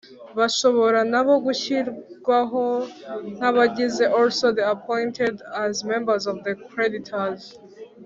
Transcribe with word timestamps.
bashobora 0.37 0.99
na 1.11 1.21
bo 1.25 1.35
gushyirwaho 1.45 2.63
nk 3.37 3.43
abagize 3.49 4.03
also 4.19 4.45
be 4.57 4.63
appointed 4.75 5.35
as 5.65 5.75
members 5.93 6.23
of 6.31 6.35
the 6.45 6.53
creditors 6.71 7.41